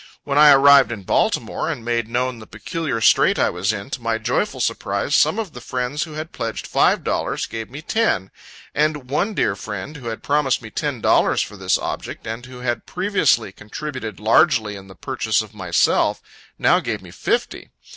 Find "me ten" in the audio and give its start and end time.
7.69-8.31, 10.59-11.01